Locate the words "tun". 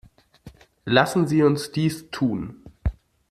2.09-2.63